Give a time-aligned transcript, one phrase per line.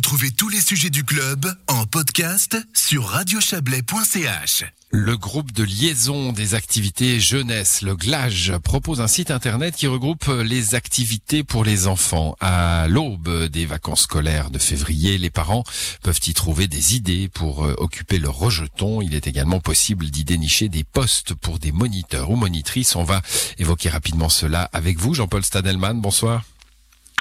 [0.00, 4.64] Retrouvez tous les sujets du club en podcast sur radiochablais.ch.
[4.90, 10.26] Le groupe de liaison des activités jeunesse, le GLAGE, propose un site internet qui regroupe
[10.42, 12.34] les activités pour les enfants.
[12.40, 15.64] À l'aube des vacances scolaires de février, les parents
[16.02, 19.02] peuvent y trouver des idées pour euh, occuper leur rejeton.
[19.02, 22.96] Il est également possible d'y dénicher des postes pour des moniteurs ou monitrices.
[22.96, 23.20] On va
[23.58, 26.00] évoquer rapidement cela avec vous, Jean-Paul Stadelman.
[26.00, 26.44] Bonsoir.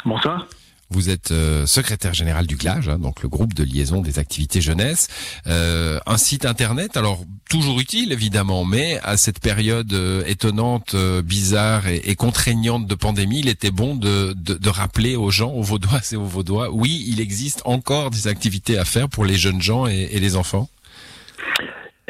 [0.05, 0.48] Bonsoir.
[0.92, 4.60] Vous êtes euh, secrétaire général du GLAGE, hein, donc le groupe de liaison des activités
[4.60, 5.07] jeunesse.
[5.46, 11.88] Euh, un site internet, alors toujours utile évidemment, mais à cette période euh, étonnante, bizarre
[11.88, 16.16] et, contraignante de pandémie, il était bon de, de, rappeler aux gens, aux Vaudois et
[16.16, 20.19] aux Vaudois, oui, il existe encore des activités à faire pour les jeunes gens et
[20.19, 20.69] les enfants?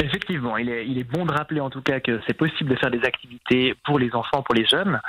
[0.01, 2.75] Effectivement, il est, il est, bon de rappeler en tout cas que c'est possible de
[2.75, 5.01] faire des activités pour les enfants, pour les jeunes.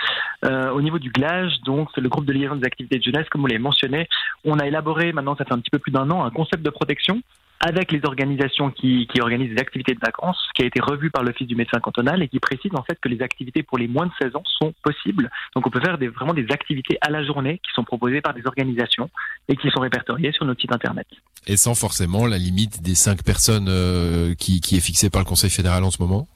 [0.44, 3.42] Euh, au niveau du GLAGE, donc le groupe de liaison des activités de jeunesse, comme
[3.42, 4.08] vous l'avez mentionné,
[4.44, 6.70] on a élaboré maintenant, ça fait un petit peu plus d'un an, un concept de
[6.70, 7.22] protection
[7.60, 11.22] avec les organisations qui, qui, organisent des activités de vacances, qui a été revu par
[11.22, 14.06] l'Office du médecin cantonal et qui précise en fait que les activités pour les moins
[14.06, 15.30] de 16 ans sont possibles.
[15.54, 18.34] Donc on peut faire des, vraiment des activités à la journée qui sont proposées par
[18.34, 19.10] des organisations
[19.47, 21.06] et qui sont répertoriées sur notre site internet.
[21.46, 25.27] Et sans forcément la limite des 5 personnes euh, qui, qui est fixée par le
[25.27, 26.28] Conseil fédéral en ce moment?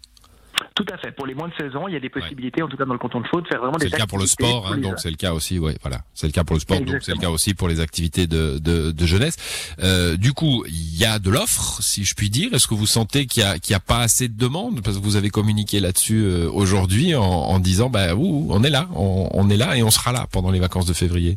[0.74, 1.12] Tout à fait.
[1.12, 2.92] Pour les moins de 16 ans, il y a des possibilités, en tout cas dans
[2.94, 4.78] le canton de Faute, de faire vraiment des C'est le cas pour le sport, hein,
[4.78, 6.00] donc c'est le cas aussi, ouais, voilà.
[6.14, 8.58] C'est le cas pour le sport, donc c'est le cas aussi pour les activités de,
[8.58, 9.36] de, de jeunesse.
[9.80, 12.52] Euh, du coup, il y a de l'offre, si je puis dire.
[12.54, 14.80] Est-ce que vous sentez qu'il y a, qu'il y a pas assez de demandes?
[14.82, 18.70] Parce que vous avez communiqué là-dessus euh, aujourd'hui en, en, disant, bah, ouh, on est
[18.70, 21.36] là, on, on est là et on sera là pendant les vacances de février.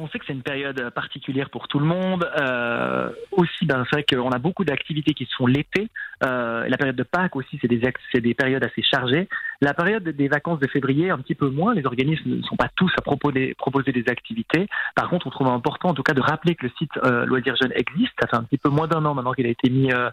[0.00, 2.26] On sait que c'est une période particulière pour tout le monde.
[2.40, 5.88] Euh, aussi, ben, c'est vrai qu'on a beaucoup d'activités qui se font l'été.
[6.24, 9.28] Euh, la période de Pâques aussi, c'est des périodes assez chargées.
[9.62, 11.74] La période des vacances de février, un petit peu moins.
[11.74, 14.68] Les organismes ne sont pas tous à proposer, proposer des activités.
[14.94, 17.56] Par contre, on trouve important en tout cas de rappeler que le site euh, Loisirs
[17.60, 18.12] Jeunes existe.
[18.20, 20.08] Ça fait un petit peu moins d'un an maintenant qu'il a été mis, euh,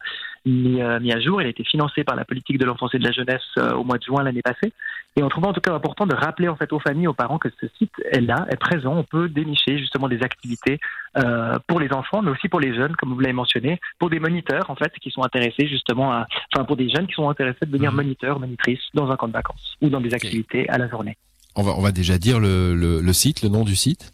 [0.46, 1.42] mis, euh, mis, à jour.
[1.42, 3.86] Il a été financé par la politique de l'enfance et de la jeunesse euh, au
[3.86, 4.74] mois de juin l'année passée.
[5.16, 7.40] Et on trouve en tout cas important de rappeler en fait aux familles, aux parents
[7.40, 8.96] que ce site est là, est présent.
[8.98, 10.80] On peut dénicher justement des activités
[11.18, 14.20] euh, pour les enfants, mais aussi pour les jeunes, comme vous l'avez mentionné, pour des
[14.20, 17.66] moniteurs en fait qui sont intéressés justement à, enfin pour des jeunes qui sont intéressés
[17.66, 17.96] de devenir mmh.
[17.96, 21.18] moniteurs, monitrices dans un camp de vacances ou dans des activités à la journée.
[21.56, 24.14] On va, on va déjà dire le, le, le site, le nom du site?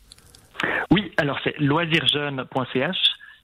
[0.92, 2.98] Oui, alors c'est loisirsjeunes.ch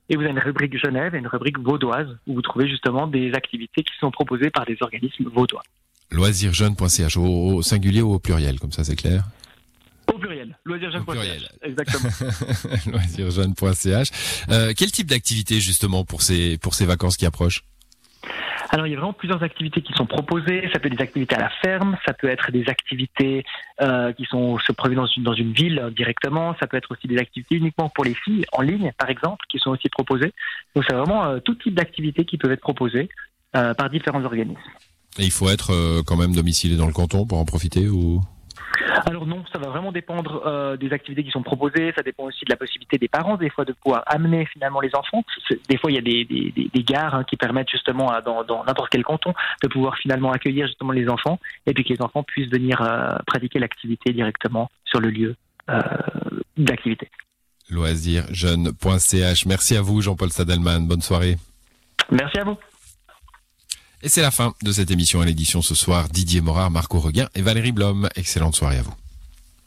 [0.10, 3.34] et vous avez une rubrique Genève et une rubrique vaudoise où vous trouvez justement des
[3.34, 5.64] activités qui sont proposées par des organismes vaudois
[6.12, 9.22] loisirsjeunes.ch au, singulier ou au pluriel, comme ça c'est clair?
[9.22, 9.39] au
[10.70, 11.50] loisirsjeunes.ch.
[11.62, 12.10] Exactement.
[12.94, 14.10] loisirsjeunes.ch.
[14.50, 17.64] Euh, quel type d'activité justement pour ces pour ces vacances qui approchent?
[18.72, 20.70] Alors, il y a vraiment plusieurs activités qui sont proposées.
[20.72, 23.44] Ça peut être des activités à la ferme, ça peut être des activités
[23.82, 26.92] euh, qui sont se produisent dans une, dans une ville euh, directement, ça peut être
[26.92, 30.34] aussi des activités uniquement pour les filles en ligne, par exemple, qui sont aussi proposées.
[30.76, 33.10] Donc, c'est vraiment euh, tout type d'activités qui peuvent être proposées
[33.56, 34.60] euh, par différents organismes.
[35.18, 38.22] Et il faut être euh, quand même domicilié dans le canton pour en profiter ou?
[39.06, 41.94] Alors non, ça va vraiment dépendre euh, des activités qui sont proposées.
[41.96, 44.96] Ça dépend aussi de la possibilité des parents des fois de pouvoir amener finalement les
[44.96, 45.24] enfants.
[45.70, 48.64] Des fois, il y a des, des, des gares hein, qui permettent justement à, dans,
[48.66, 52.24] n'importe quel canton de pouvoir finalement accueillir justement les enfants et puis que les enfants
[52.24, 55.36] puissent venir euh, pratiquer l'activité directement sur le lieu
[55.70, 55.82] euh,
[56.58, 57.10] d'activité.
[57.70, 59.46] Loisirsjeune.ch.
[59.46, 60.88] Merci à vous, Jean-Paul Sadelman.
[60.88, 61.38] Bonne soirée.
[62.12, 62.58] Merci à vous.
[64.02, 66.08] Et c'est la fin de cette émission à l'édition ce soir.
[66.08, 68.08] Didier Morard, Marco Reguin et Valérie Blom.
[68.16, 68.94] Excellente soirée à vous.